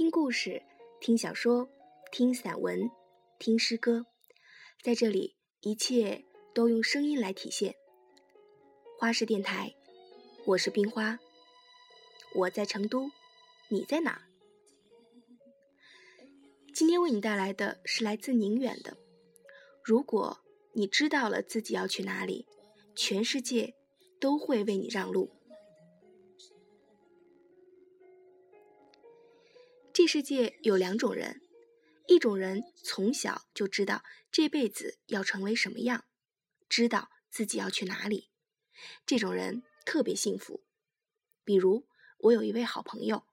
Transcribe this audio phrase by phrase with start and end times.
[0.00, 0.62] 听故事，
[0.98, 1.68] 听小说，
[2.10, 2.90] 听散文，
[3.38, 4.06] 听诗歌，
[4.82, 6.24] 在这里，一切
[6.54, 7.74] 都用声音来体现。
[8.98, 9.74] 花式电台，
[10.46, 11.18] 我是冰花，
[12.34, 13.10] 我在成都，
[13.68, 14.22] 你在哪？
[16.72, 18.96] 今天为你带来的是来自宁远的。
[19.84, 20.38] 如果
[20.72, 22.46] 你知道了自己要去哪里，
[22.96, 23.74] 全世界
[24.18, 25.30] 都会为你让路。
[29.92, 31.42] 这世界有两种人，
[32.06, 36.04] 一种人从小就知道这辈子要成为什么样，
[36.68, 38.30] 知道自己要去哪里，
[39.04, 40.64] 这种人特别幸福。
[41.44, 43.26] 比如我有一位好朋友，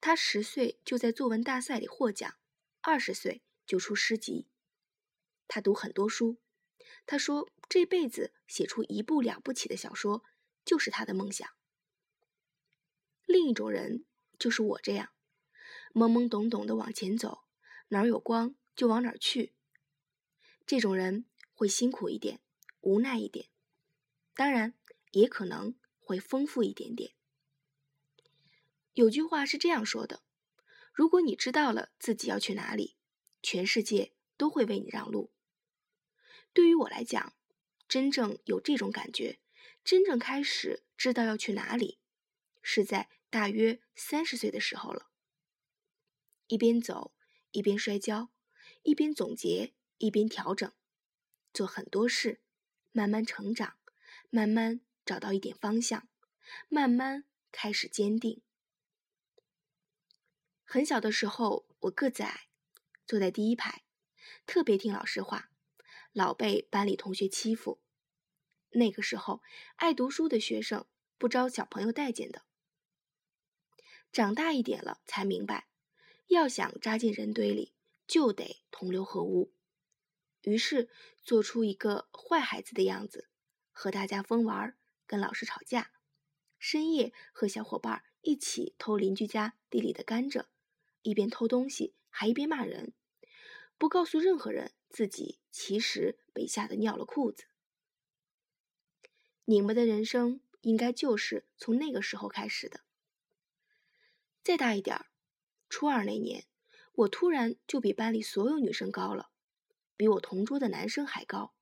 [0.00, 2.36] 他十岁就在作文大赛里获奖，
[2.82, 4.46] 二十岁就出诗集。
[5.48, 6.36] 他读很多书，
[7.06, 10.22] 他说这辈子写出一部了不起的小说
[10.62, 11.48] 就是他的梦想。
[13.24, 14.04] 另一种人
[14.38, 15.08] 就是我这样。
[15.92, 17.44] 懵懵懂懂的往前走，
[17.88, 19.54] 哪儿有光就往哪儿去。
[20.66, 22.40] 这种人会辛苦一点，
[22.80, 23.48] 无奈一点，
[24.34, 24.74] 当然
[25.10, 27.14] 也可能会丰富一点点。
[28.94, 30.22] 有句话是这样说的：
[30.92, 32.96] 如果你知道了自己要去哪里，
[33.42, 35.32] 全世界都会为你让路。
[36.54, 37.34] 对于我来讲，
[37.86, 39.40] 真正有这种感觉，
[39.84, 41.98] 真正开始知道要去哪里，
[42.62, 45.10] 是在大约三十岁的时候了。
[46.52, 47.14] 一边走
[47.50, 48.28] 一边摔跤，
[48.82, 50.70] 一边总结一边调整，
[51.54, 52.42] 做很多事，
[52.90, 53.78] 慢慢成长，
[54.28, 56.06] 慢慢找到一点方向，
[56.68, 58.42] 慢慢开始坚定。
[60.62, 62.48] 很小的时候，我个子矮，
[63.06, 63.84] 坐在第一排，
[64.44, 65.50] 特别听老师话，
[66.12, 67.80] 老被班里同学欺负。
[68.72, 69.40] 那个时候，
[69.76, 72.44] 爱读书的学生不招小朋友待见的。
[74.12, 75.71] 长大一点了，才明白。
[76.32, 77.74] 要想扎进人堆里，
[78.06, 79.52] 就得同流合污。
[80.40, 80.88] 于是
[81.22, 83.28] 做出一个坏孩子的样子，
[83.70, 84.76] 和大家疯玩，
[85.06, 85.92] 跟老师吵架，
[86.58, 90.46] 深夜和小伙伴一起偷邻居家地里的甘蔗，
[91.02, 92.94] 一边偷东西还一边骂人，
[93.76, 97.44] 不告诉任何人自己其实被吓得尿了裤子。
[99.44, 102.80] 你们的人生应该就是从那个时候开始的。
[104.42, 105.11] 再大一点儿。
[105.72, 106.44] 初二那年，
[106.92, 109.30] 我突然就比班里所有女生高了，
[109.96, 111.54] 比我同桌的男生还高，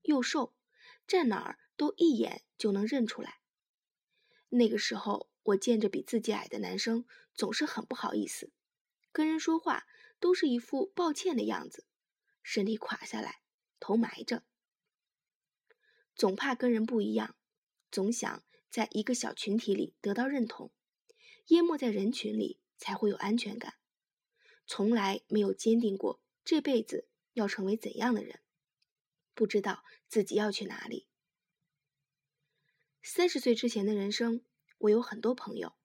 [0.00, 0.54] 又瘦，
[1.06, 3.40] 站哪儿都一眼就能认出来。
[4.48, 7.04] 那个时候，我见着比自己矮的男生，
[7.34, 8.50] 总是很不好意思，
[9.12, 9.86] 跟人说话
[10.18, 11.84] 都是一副抱歉的样子，
[12.42, 13.42] 身体垮下来，
[13.78, 14.44] 头埋着，
[16.16, 17.36] 总怕跟人不一样，
[17.90, 20.72] 总想在一个小群体里得到认同，
[21.48, 22.61] 淹没在人群里。
[22.82, 23.74] 才会有安全感，
[24.66, 28.40] 从来没有坚定过这辈子要成为怎样的人，
[29.34, 31.06] 不知道自己要去哪里。
[33.00, 34.44] 三十岁之前的人生，
[34.78, 35.76] 我有很多朋友，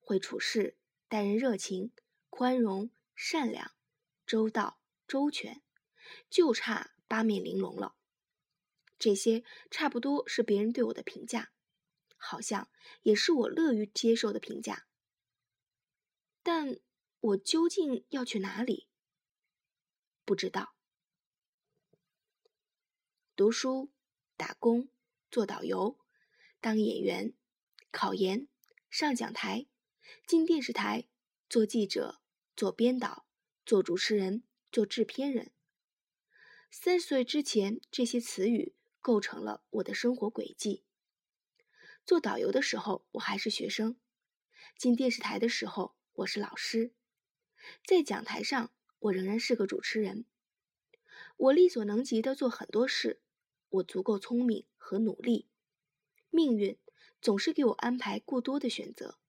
[0.00, 1.92] 会处事待人热情、
[2.30, 3.72] 宽容、善良、
[4.26, 5.62] 周到、周全，
[6.30, 7.94] 就差八面玲珑了。
[8.98, 11.52] 这些差不多是别人对我的评价，
[12.16, 12.70] 好像
[13.02, 14.87] 也是我乐于接受的评价。
[16.50, 16.80] 但
[17.20, 18.88] 我究竟要去哪里？
[20.24, 20.74] 不知道。
[23.36, 23.92] 读书、
[24.34, 24.88] 打工、
[25.30, 25.98] 做导游、
[26.58, 27.34] 当演员、
[27.90, 28.48] 考研、
[28.88, 29.66] 上讲台、
[30.26, 31.06] 进电视台、
[31.50, 32.22] 做记者、
[32.56, 33.26] 做编导、
[33.66, 34.42] 做主持人、
[34.72, 35.52] 做制片人。
[36.70, 40.82] 三十岁之前，这些词语构成了我的生活轨迹。
[42.06, 43.98] 做导游的时候，我还是学生；
[44.78, 45.97] 进电视台的时候。
[46.18, 46.90] 我是老师，
[47.86, 50.24] 在讲台上，我仍然是个主持人。
[51.36, 53.20] 我力所能及的做很多事，
[53.68, 55.46] 我足够聪明和努力。
[56.30, 56.76] 命运
[57.22, 59.20] 总是给我安排过多的选择，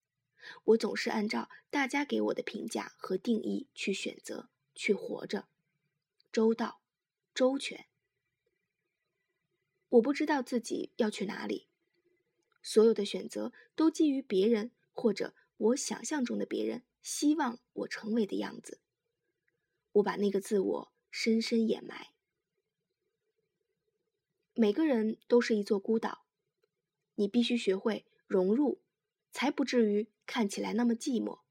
[0.64, 5.48] 我总是按照大家给我的评价和定义去选择，去活着，
[6.32, 6.82] 周到、
[7.36, 7.86] 周全。
[9.90, 11.68] 我不知道自己要去哪里，
[12.64, 15.36] 所有的选择都基于别人或者。
[15.60, 18.80] 我想象中的别人希望我成为的样子，
[19.92, 22.14] 我把那个自我深深掩埋。
[24.54, 26.26] 每个人都是一座孤岛，
[27.16, 28.82] 你必须学会融入，
[29.32, 31.42] 才不至于看起来那么寂寞。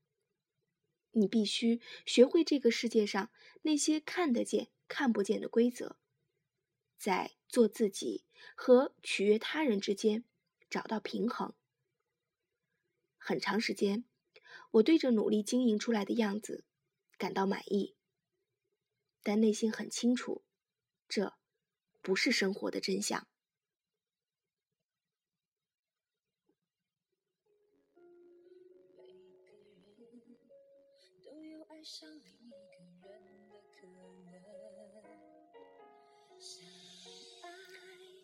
[1.13, 3.31] 你必须学会这个世界上
[3.63, 5.97] 那些看得见、看不见的规则，
[6.97, 10.25] 在做自己和取悦他人之间
[10.71, 11.55] 找到平衡。
[13.19, 14.05] 很长时间，
[14.71, 16.65] 我对着努力经营出来的样子
[17.19, 17.97] 感到满意，
[19.23, 20.45] 但内心很清楚，
[21.09, 21.35] 这
[22.01, 23.27] 不是生活的真相。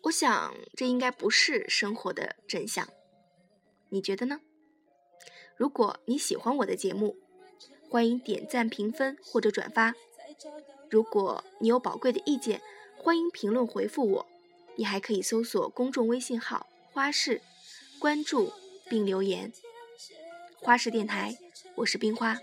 [0.03, 2.87] 我想，这应该不是生活的真相。
[3.89, 4.39] 你觉得呢？
[5.55, 7.15] 如果你喜欢我的节目，
[7.89, 9.93] 欢迎点赞、评分或者转发。
[10.89, 12.61] 如果你有宝贵的意见，
[12.97, 14.25] 欢迎评论回复我。
[14.75, 17.41] 你还可以搜索公众微信号“花式”，
[17.97, 18.51] 关注
[18.89, 19.53] 并留言。
[20.59, 21.37] 花式电台，
[21.75, 22.37] 我是冰花。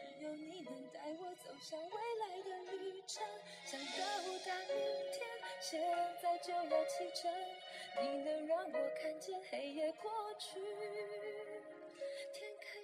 [8.01, 10.59] 你能让我看见黑夜过去，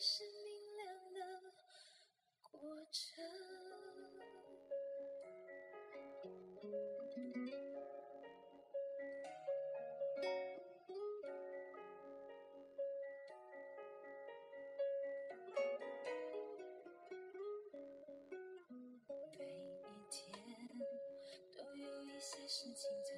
[0.00, 1.52] 是明亮的
[2.52, 2.60] 过
[2.92, 3.24] 程。
[19.36, 19.44] 每
[19.82, 20.32] 一天
[21.56, 23.17] 都有一些事情在